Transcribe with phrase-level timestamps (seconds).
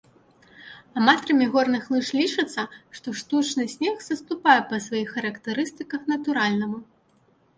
[0.99, 2.61] Аматарамі горных лыж лічыцца,
[2.99, 6.79] што штучны снег саступае па сваіх характарыстыках натуральнаму.